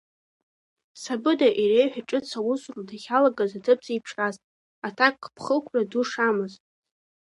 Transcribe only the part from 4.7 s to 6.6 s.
аҭакԥхықәра ду шамаз.